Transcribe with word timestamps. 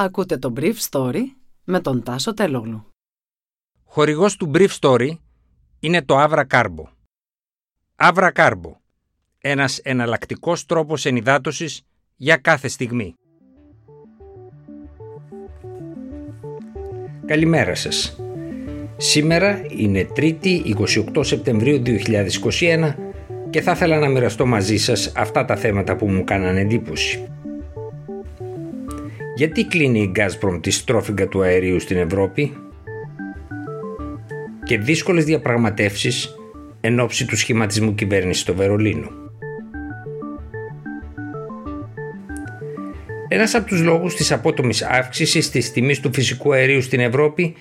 Ακούτε 0.00 0.38
το 0.38 0.52
Brief 0.56 0.74
Story 0.90 1.20
με 1.64 1.80
τον 1.80 2.02
Τάσο 2.02 2.34
Τελόγλου. 2.34 2.86
Χορηγός 3.84 4.36
του 4.36 4.50
Brief 4.54 4.68
Story 4.80 5.10
είναι 5.80 6.02
το 6.02 6.24
Avra 6.24 6.44
Carbo. 6.50 6.84
Avra 7.96 8.30
Carbo. 8.32 8.72
Ένας 9.38 9.78
εναλλακτικός 9.78 10.66
τρόπος 10.66 11.04
ενυδάτωσης 11.04 11.82
για 12.16 12.36
κάθε 12.36 12.68
στιγμή. 12.68 13.14
Καλημέρα 17.26 17.74
σας. 17.74 18.16
Σήμερα 18.96 19.62
είναι 19.68 20.08
3η 20.16 20.74
28 21.14 21.24
Σεπτεμβρίου 21.24 21.82
2021 21.82 22.94
και 23.50 23.60
θα 23.60 23.72
ήθελα 23.72 23.98
να 23.98 24.08
μοιραστώ 24.08 24.46
μαζί 24.46 24.76
σας 24.76 25.12
αυτά 25.16 25.44
τα 25.44 25.56
θέματα 25.56 25.96
που 25.96 26.08
μου 26.08 26.24
κάνανε 26.24 26.60
εντύπωση. 26.60 27.28
Γιατί 29.38 29.64
κλείνει 29.64 30.00
η 30.00 30.12
Gazprom 30.16 30.58
τη 30.60 30.70
στρόφιγγα 30.70 31.28
του 31.28 31.42
αερίου 31.42 31.80
στην 31.80 31.96
Ευρώπη; 31.96 32.52
Και 34.64 34.78
δύσκολες 34.78 35.24
διαπραγματεύσεις 35.24 36.34
εν 36.80 37.00
ώψη 37.00 37.26
του 37.26 37.36
σχηματισμού 37.36 37.94
κυβέρνησης 37.94 38.42
στο 38.42 38.54
Βερολίνο. 38.54 39.10
Ένας 43.28 43.54
από 43.54 43.66
τους 43.66 43.82
λόγους 43.82 44.14
της 44.14 44.32
απότομης 44.32 44.82
αύξησης 44.82 45.50
της 45.50 45.72
τιμής 45.72 46.00
του 46.00 46.12
φυσικού 46.12 46.52
αερίου 46.52 46.82
στην 46.82 47.00
Ευρώπη 47.00 47.54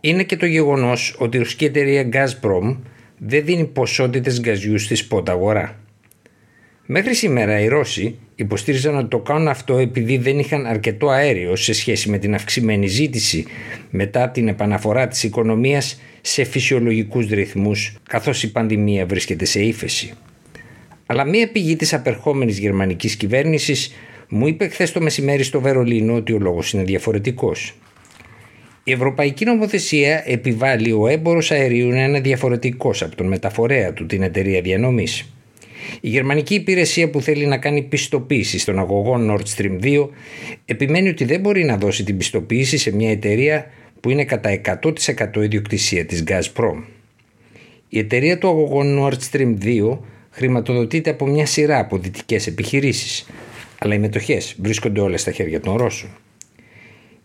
είναι 0.00 0.22
και 0.22 0.36
το 0.36 0.46
γεγονός 0.46 1.16
ότι 1.18 1.36
η 1.36 1.40
ρωσική 1.40 1.64
εταιρεία 1.64 2.08
Gazprom 2.12 2.76
δεν 3.18 3.44
δίνει 3.44 3.64
ποσότητες 3.64 4.40
γκαζιού 4.40 4.78
στη 4.78 4.94
σπότα 4.94 5.32
αγορά. 5.32 5.78
Μέχρι 6.86 7.14
σήμερα 7.14 7.60
οι 7.60 7.68
Ρώσοι 7.68 8.18
υποστήριζαν 8.36 8.96
ότι 8.96 9.08
το 9.08 9.18
κάνουν 9.18 9.48
αυτό 9.48 9.78
επειδή 9.78 10.16
δεν 10.16 10.38
είχαν 10.38 10.66
αρκετό 10.66 11.08
αέριο 11.08 11.56
σε 11.56 11.72
σχέση 11.72 12.10
με 12.10 12.18
την 12.18 12.34
αυξημένη 12.34 12.86
ζήτηση 12.86 13.44
μετά 13.90 14.28
την 14.28 14.48
επαναφορά 14.48 15.08
της 15.08 15.22
οικονομίας 15.22 16.00
σε 16.20 16.44
φυσιολογικούς 16.44 17.28
ρυθμούς 17.28 17.96
καθώς 18.08 18.42
η 18.42 18.52
πανδημία 18.52 19.06
βρίσκεται 19.06 19.44
σε 19.44 19.60
ύφεση. 19.60 20.12
Αλλά 21.06 21.24
μία 21.24 21.50
πηγή 21.50 21.76
της 21.76 21.94
απερχόμενης 21.94 22.58
γερμανικής 22.58 23.16
κυβέρνησης 23.16 23.94
μου 24.28 24.46
είπε 24.46 24.68
χθες 24.68 24.92
το 24.92 25.00
μεσημέρι 25.00 25.42
στο 25.42 25.60
Βερολίνο 25.60 26.14
ότι 26.14 26.32
ο 26.32 26.38
λόγος 26.38 26.72
είναι 26.72 26.82
διαφορετικός. 26.82 27.74
Η 28.84 28.92
Ευρωπαϊκή 28.92 29.44
Νομοθεσία 29.44 30.22
επιβάλλει 30.26 30.92
ο 30.92 31.06
έμπορος 31.06 31.50
αερίου 31.50 31.88
να 31.88 32.04
είναι 32.04 32.20
διαφορετικός 32.20 33.02
από 33.02 33.16
τον 33.16 33.26
μεταφορέα 33.26 33.92
του 33.92 34.06
την 34.06 34.22
εταιρεία 34.22 34.60
διανομής. 34.60 35.35
Η 36.00 36.08
γερμανική 36.08 36.54
υπηρεσία 36.54 37.10
που 37.10 37.20
θέλει 37.20 37.46
να 37.46 37.58
κάνει 37.58 37.82
πιστοποίηση 37.82 38.58
στον 38.58 38.78
αγωγό 38.78 39.16
Nord 39.30 39.56
Stream 39.56 39.80
2 39.82 40.08
επιμένει 40.64 41.08
ότι 41.08 41.24
δεν 41.24 41.40
μπορεί 41.40 41.64
να 41.64 41.76
δώσει 41.76 42.04
την 42.04 42.16
πιστοποίηση 42.16 42.76
σε 42.76 42.94
μια 42.94 43.10
εταιρεία 43.10 43.70
που 44.00 44.10
είναι 44.10 44.24
κατά 44.24 44.60
100% 44.82 45.42
ιδιοκτησία 45.42 46.06
της 46.06 46.24
Gazprom. 46.26 46.82
Η 47.88 47.98
εταιρεία 47.98 48.38
του 48.38 48.48
αγωγού 48.48 48.82
Nord 48.84 49.18
Stream 49.30 49.56
2 49.62 49.98
χρηματοδοτείται 50.30 51.10
από 51.10 51.26
μια 51.26 51.46
σειρά 51.46 51.78
από 51.78 51.98
δυτικές 51.98 52.46
επιχειρήσεις, 52.46 53.26
αλλά 53.78 53.94
οι 53.94 53.98
μετοχές 53.98 54.56
βρίσκονται 54.58 55.00
όλες 55.00 55.20
στα 55.20 55.30
χέρια 55.30 55.60
των 55.60 55.76
Ρώσων. 55.76 56.10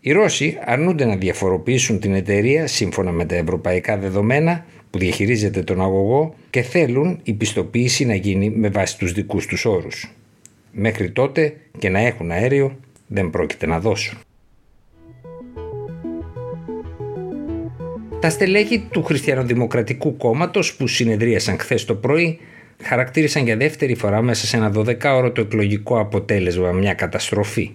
Οι 0.00 0.12
Ρώσοι 0.12 0.58
αρνούνται 0.64 1.04
να 1.04 1.16
διαφοροποιήσουν 1.16 2.00
την 2.00 2.14
εταιρεία 2.14 2.66
σύμφωνα 2.66 3.12
με 3.12 3.24
τα 3.24 3.34
ευρωπαϊκά 3.34 3.96
δεδομένα 3.98 4.64
που 4.92 4.98
διαχειρίζεται 4.98 5.62
τον 5.62 5.80
αγωγό 5.80 6.34
και 6.50 6.62
θέλουν 6.62 7.20
η 7.22 7.32
πιστοποίηση 7.32 8.04
να 8.04 8.14
γίνει 8.14 8.50
με 8.50 8.68
βάση 8.68 8.98
τους 8.98 9.12
δικούς 9.12 9.46
τους 9.46 9.64
όρους. 9.64 10.12
Μέχρι 10.72 11.10
τότε 11.10 11.56
και 11.78 11.88
να 11.88 11.98
έχουν 11.98 12.30
αέριο 12.30 12.76
δεν 13.06 13.30
πρόκειται 13.30 13.66
να 13.66 13.80
δώσουν. 13.80 14.18
Τα 18.20 18.30
στελέχη 18.30 18.88
του 18.90 19.02
Χριστιανοδημοκρατικού 19.02 20.16
Κόμματος 20.16 20.74
που 20.74 20.86
συνεδρίασαν 20.86 21.58
χθες 21.58 21.84
το 21.84 21.94
πρωί 21.94 22.38
χαρακτήρισαν 22.82 23.44
για 23.44 23.56
δεύτερη 23.56 23.94
φορά 23.94 24.22
μέσα 24.22 24.46
σε 24.46 24.56
ένα 24.56 24.72
12ωρο 24.76 25.30
το 25.34 25.40
εκλογικό 25.40 26.00
αποτέλεσμα 26.00 26.72
μια 26.72 26.94
καταστροφή. 26.94 27.70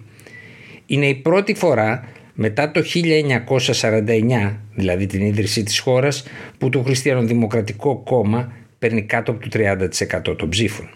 Είναι 0.86 1.06
η 1.06 1.14
πρώτη 1.14 1.54
φορά 1.54 2.08
μετά 2.40 2.70
το 2.70 2.82
1949, 2.94 4.56
δηλαδή 4.74 5.06
την 5.06 5.20
ίδρυση 5.26 5.62
της 5.62 5.78
χώρας, 5.78 6.24
που 6.58 6.68
το 6.68 6.82
Χριστιανοδημοκρατικό 6.82 7.96
κόμμα 7.96 8.52
παίρνει 8.78 9.02
κάτω 9.02 9.30
από 9.30 9.40
το 9.40 9.48
30% 9.52 10.36
των 10.36 10.48
ψήφων. 10.48 10.88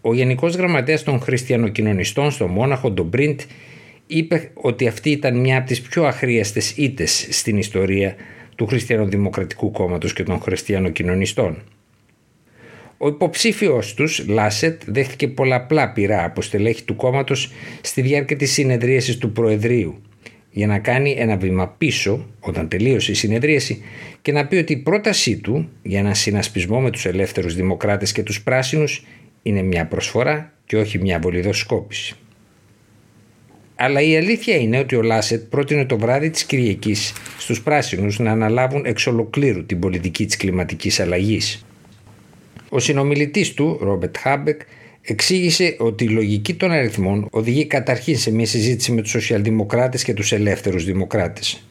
Ο 0.00 0.14
Γενικός 0.14 0.54
Γραμματέας 0.54 1.02
των 1.02 1.20
Χριστιανοκοινωνιστών 1.20 2.30
στο 2.30 2.48
Μόναχο, 2.48 2.92
τον 2.92 3.06
Μπριντ, 3.06 3.40
είπε 4.06 4.50
ότι 4.54 4.88
αυτή 4.88 5.10
ήταν 5.10 5.40
μια 5.40 5.58
από 5.58 5.66
τις 5.66 5.80
πιο 5.80 6.04
αχρίαστες 6.04 6.76
ήτες 6.76 7.26
στην 7.30 7.58
ιστορία 7.58 8.14
του 8.56 8.66
Χριστιανοδημοκρατικού 8.66 9.70
κόμματος 9.70 10.12
και 10.12 10.22
των 10.22 10.40
Χριστιανοκοινωνιστών. 10.40 11.62
Ο 13.02 13.08
υποψήφιος 13.08 13.94
τους, 13.94 14.24
Λάσετ, 14.28 14.82
δέχτηκε 14.86 15.28
πολλαπλά 15.28 15.92
πειρά 15.92 16.24
από 16.24 16.42
στελέχη 16.42 16.84
του 16.84 16.96
κόμματος 16.96 17.52
στη 17.80 18.00
διάρκεια 18.00 18.36
της 18.36 18.52
συνεδρίασης 18.52 19.18
του 19.18 19.32
Προεδρείου 19.32 20.02
για 20.50 20.66
να 20.66 20.78
κάνει 20.78 21.14
ένα 21.18 21.36
βήμα 21.36 21.68
πίσω 21.68 22.26
όταν 22.40 22.68
τελείωσε 22.68 23.10
η 23.10 23.14
συνεδρίαση 23.14 23.82
και 24.22 24.32
να 24.32 24.46
πει 24.46 24.56
ότι 24.56 24.72
η 24.72 24.76
πρότασή 24.76 25.36
του 25.36 25.68
για 25.82 25.98
ένα 25.98 26.14
συνασπισμό 26.14 26.80
με 26.80 26.90
τους 26.90 27.06
ελεύθερους 27.06 27.54
δημοκράτες 27.54 28.12
και 28.12 28.22
τους 28.22 28.42
πράσινους 28.42 29.06
είναι 29.42 29.62
μια 29.62 29.86
προσφορά 29.86 30.52
και 30.66 30.76
όχι 30.76 30.98
μια 30.98 31.18
βολιδοσκόπηση. 31.18 32.14
Αλλά 33.74 34.00
η 34.00 34.16
αλήθεια 34.16 34.56
είναι 34.56 34.78
ότι 34.78 34.96
ο 34.96 35.02
Λάσετ 35.02 35.42
πρότεινε 35.42 35.84
το 35.84 35.98
βράδυ 35.98 36.30
της 36.30 36.44
Κυριακής 36.44 37.12
στους 37.38 37.62
πράσινους 37.62 38.18
να 38.18 38.30
αναλάβουν 38.30 38.84
εξ 38.84 39.06
ολοκλήρου 39.06 39.66
την 39.66 39.78
πολιτική 39.78 40.26
της 40.26 40.36
κλιματικής 40.36 41.00
αλλαγής. 41.00 41.64
Ο 42.72 42.78
συνομιλητής 42.78 43.54
του, 43.54 43.78
Ρόμπετ 43.80 44.16
Χάμπεκ, 44.18 44.60
εξήγησε 45.02 45.76
ότι 45.78 46.04
η 46.04 46.08
λογική 46.08 46.54
των 46.54 46.70
αριθμών 46.70 47.28
οδηγεί 47.30 47.66
καταρχήν 47.66 48.18
σε 48.18 48.30
μια 48.30 48.46
συζήτηση 48.46 48.92
με 48.92 49.02
τους 49.02 49.10
σοσιαλδημοκράτες 49.10 50.04
και 50.04 50.14
τους 50.14 50.32
ελεύθερους 50.32 50.84
δημοκράτες. 50.84 51.64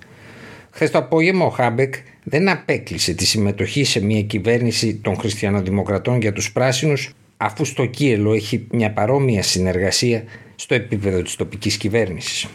Χθες 0.72 0.92
το 0.92 0.98
απόγευμα 0.98 1.46
ο 1.46 1.50
Χάμπεκ 1.50 1.94
δεν 2.24 2.50
απέκλεισε 2.50 3.14
τη 3.14 3.26
συμμετοχή 3.26 3.84
σε 3.84 4.04
μια 4.04 4.22
κυβέρνηση 4.22 4.96
των 4.96 5.16
χριστιανοδημοκρατών 5.16 6.22
για 6.22 6.34
τους 6.34 6.52
πράσινους 6.52 7.14
αφού 7.38 7.66
στο 7.66 7.86
Κίελο 7.86 8.34
έχει 8.34 8.68
μια 8.72 8.92
παρόμοια 8.92 9.44
συνεργασία 9.44 10.24
στο 10.56 10.76
επίπεδο 10.76 11.22
της 11.22 11.36
τοπικής 11.36 11.78
κυβέρνησης. 11.78 12.48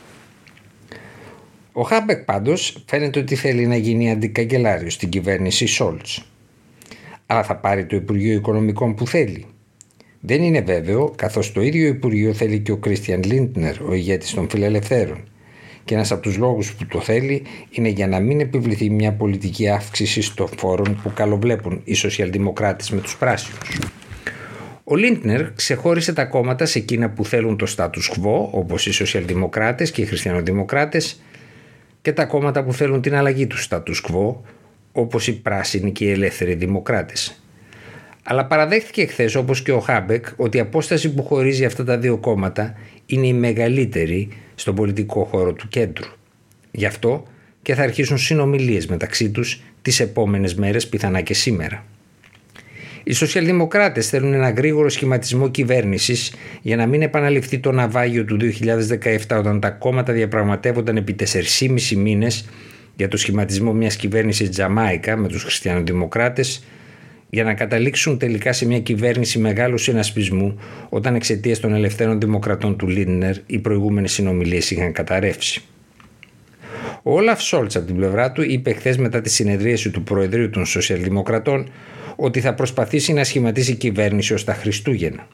Ο 1.72 1.82
Χάμπεκ 1.82 2.24
πάντως 2.24 2.76
φαίνεται 2.86 3.18
ότι 3.18 3.34
θέλει 3.34 3.66
να 3.66 3.76
γίνει 3.76 4.10
αντικαγκελάριο 4.10 4.90
στην 4.90 5.08
κυβέρνηση 5.08 5.66
Σόλτς 5.66 6.33
αλλά 7.34 7.44
θα 7.44 7.56
πάρει 7.56 7.86
το 7.86 7.96
Υπουργείο 7.96 8.34
Οικονομικών 8.34 8.94
που 8.94 9.06
θέλει. 9.06 9.46
Δεν 10.20 10.42
είναι 10.42 10.60
βέβαιο, 10.60 11.12
καθώς 11.16 11.52
το 11.52 11.62
ίδιο 11.62 11.86
Υπουργείο 11.86 12.32
θέλει 12.32 12.58
και 12.58 12.72
ο 12.72 12.76
Κρίστιαν 12.76 13.22
Λίντνερ, 13.22 13.82
ο 13.82 13.94
ηγέτης 13.94 14.34
των 14.34 14.48
Φιλελευθέρων. 14.48 15.24
Και 15.84 15.94
ένας 15.94 16.12
από 16.12 16.22
τους 16.22 16.36
λόγους 16.36 16.74
που 16.74 16.86
το 16.86 17.00
θέλει 17.00 17.42
είναι 17.70 17.88
για 17.88 18.06
να 18.06 18.20
μην 18.20 18.40
επιβληθεί 18.40 18.90
μια 18.90 19.12
πολιτική 19.12 19.68
αύξηση 19.68 20.34
των 20.34 20.48
φόρων 20.56 21.00
που 21.02 21.12
καλοβλέπουν 21.14 21.80
οι 21.84 21.94
σοσιαλδημοκράτες 21.94 22.90
με 22.90 23.00
τους 23.00 23.16
πράσινους. 23.16 23.78
Ο 24.84 24.96
Λίντνερ 24.96 25.52
ξεχώρισε 25.52 26.12
τα 26.12 26.24
κόμματα 26.24 26.66
σε 26.66 26.78
εκείνα 26.78 27.10
που 27.10 27.24
θέλουν 27.24 27.56
το 27.56 27.74
status 27.76 28.12
quo, 28.16 28.48
όπως 28.50 28.86
οι 28.86 28.92
σοσιαλδημοκράτες 28.92 29.90
και 29.90 30.02
οι 30.02 30.04
χριστιανοδημοκράτες, 30.04 31.22
και 32.02 32.12
τα 32.12 32.24
κόμματα 32.24 32.64
που 32.64 32.72
θέλουν 32.72 33.00
την 33.00 33.14
αλλαγή 33.14 33.46
του 33.46 33.56
status 33.68 34.10
quo, 34.10 34.34
όπως 34.96 35.26
οι 35.26 35.32
πράσινοι 35.32 35.92
και 35.92 36.04
οι 36.04 36.10
ελεύθεροι 36.10 36.54
δημοκράτες. 36.54 37.42
Αλλά 38.22 38.46
παραδέχθηκε 38.46 39.06
χθες, 39.06 39.34
όπως 39.34 39.62
και 39.62 39.72
ο 39.72 39.80
Χάμπεκ, 39.80 40.26
ότι 40.36 40.56
η 40.56 40.60
απόσταση 40.60 41.14
που 41.14 41.22
χωρίζει 41.22 41.64
αυτά 41.64 41.84
τα 41.84 41.98
δύο 41.98 42.16
κόμματα 42.16 42.74
είναι 43.06 43.26
η 43.26 43.32
μεγαλύτερη 43.32 44.28
στον 44.54 44.74
πολιτικό 44.74 45.24
χώρο 45.24 45.52
του 45.52 45.68
κέντρου. 45.68 46.10
Γι' 46.70 46.86
αυτό 46.86 47.24
και 47.62 47.74
θα 47.74 47.82
αρχίσουν 47.82 48.18
συνομιλίες 48.18 48.86
μεταξύ 48.86 49.30
τους 49.30 49.62
τις 49.82 50.00
επόμενες 50.00 50.54
μέρες, 50.54 50.88
πιθανά 50.88 51.20
και 51.20 51.34
σήμερα. 51.34 51.84
Οι 53.04 53.12
σοσιαλδημοκράτες 53.12 54.08
θέλουν 54.08 54.32
ένα 54.32 54.50
γρήγορο 54.50 54.88
σχηματισμό 54.88 55.48
κυβέρνησης 55.48 56.34
για 56.62 56.76
να 56.76 56.86
μην 56.86 57.02
επαναληφθεί 57.02 57.58
το 57.58 57.72
ναυάγιο 57.72 58.24
του 58.24 58.36
2017 58.40 59.38
όταν 59.38 59.60
τα 59.60 59.70
κόμματα 59.70 60.12
διαπραγματεύονταν 60.12 60.96
επί 60.96 61.16
4,5 61.32 61.96
μήνες 61.96 62.48
για 62.96 63.08
το 63.08 63.16
σχηματισμό 63.16 63.72
μιας 63.72 63.96
κυβέρνησης 63.96 64.50
Τζαμάικα 64.50 65.16
με 65.16 65.28
τους 65.28 65.42
χριστιανοδημοκράτες 65.42 66.64
για 67.30 67.44
να 67.44 67.54
καταλήξουν 67.54 68.18
τελικά 68.18 68.52
σε 68.52 68.66
μια 68.66 68.80
κυβέρνηση 68.80 69.38
μεγάλου 69.38 69.78
συνασπισμού 69.78 70.58
όταν 70.88 71.14
εξαιτίας 71.14 71.60
των 71.60 71.74
ελευθέρων 71.74 72.20
δημοκρατών 72.20 72.76
του 72.76 72.88
Λίννερ 72.88 73.36
οι 73.46 73.58
προηγούμενες 73.58 74.12
συνομιλίες 74.12 74.70
είχαν 74.70 74.92
καταρρεύσει. 74.92 75.62
Ο 77.02 77.14
Όλαφ 77.14 77.42
Σόλτς 77.42 77.76
από 77.76 77.86
την 77.86 77.96
πλευρά 77.96 78.32
του 78.32 78.42
είπε 78.42 78.72
χθες 78.72 78.96
μετά 78.96 79.20
τη 79.20 79.30
συνεδρίαση 79.30 79.90
του 79.90 80.02
Προεδρείου 80.02 80.50
των 80.50 80.66
Σοσιαλδημοκρατών 80.66 81.70
ότι 82.16 82.40
θα 82.40 82.54
προσπαθήσει 82.54 83.12
να 83.12 83.24
σχηματίσει 83.24 83.74
κυβέρνηση 83.74 84.34
ως 84.34 84.44
τα 84.44 84.54
Χριστούγεννα. 84.54 85.26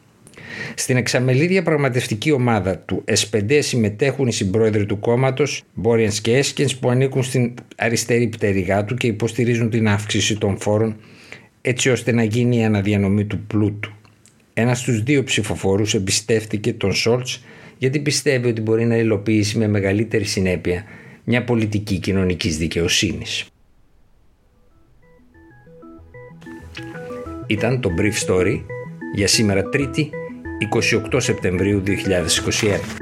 Στην 0.74 0.96
εξαμελή 0.96 1.46
διαπραγματευτική 1.46 2.32
ομάδα 2.32 2.78
του 2.78 3.04
S5 3.06 3.58
συμμετέχουν 3.62 4.26
οι 4.26 4.32
συμπρόεδροι 4.32 4.86
του 4.86 4.98
κόμματος, 4.98 5.62
Μπόριεν 5.74 6.10
και 6.22 6.36
Έσκεν, 6.36 6.68
που 6.80 6.90
ανήκουν 6.90 7.22
στην 7.22 7.54
αριστερή 7.76 8.26
πτερυγά 8.26 8.84
του 8.84 8.94
και 8.94 9.06
υποστηρίζουν 9.06 9.70
την 9.70 9.88
αύξηση 9.88 10.38
των 10.38 10.58
φόρων 10.58 10.96
έτσι 11.60 11.90
ώστε 11.90 12.12
να 12.12 12.22
γίνει 12.22 12.56
η 12.56 12.64
αναδιανομή 12.64 13.24
του 13.24 13.40
πλούτου. 13.46 13.92
Ένας 14.54 14.78
στους 14.78 15.02
δύο 15.02 15.24
ψηφοφόρους 15.24 15.94
εμπιστεύτηκε 15.94 16.72
τον 16.72 16.92
Σόλτς 16.92 17.44
γιατί 17.78 18.00
πιστεύει 18.00 18.48
ότι 18.48 18.60
μπορεί 18.60 18.84
να 18.84 18.96
υλοποιήσει 18.96 19.58
με 19.58 19.68
μεγαλύτερη 19.68 20.24
συνέπεια 20.24 20.84
μια 21.24 21.44
πολιτική 21.44 21.98
κοινωνικής 21.98 22.56
δικαιοσύνης. 22.56 23.46
Ήταν 27.46 27.80
το 27.80 27.90
Brief 27.98 28.26
Story 28.26 28.60
για 29.14 29.26
σήμερα 29.26 29.62
3η 29.72 30.19
28 30.60 31.20
Σεπτεμβρίου 31.20 31.80
2021. 31.80 32.99